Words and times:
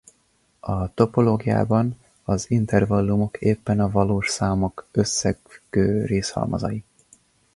A 0.59 0.93
topológiában 0.93 1.95
az 2.23 2.51
intervallumok 2.51 3.37
éppen 3.41 3.79
a 3.79 3.89
valós 3.89 4.27
számok 4.29 4.87
összefüggő 4.91 6.05
részhalmazai. 6.05 6.83